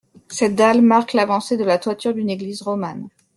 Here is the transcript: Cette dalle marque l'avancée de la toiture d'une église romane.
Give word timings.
Cette 0.29 0.55
dalle 0.55 0.81
marque 0.81 1.13
l'avancée 1.13 1.57
de 1.57 1.63
la 1.63 1.77
toiture 1.77 2.15
d'une 2.15 2.31
église 2.31 2.63
romane. 2.63 3.07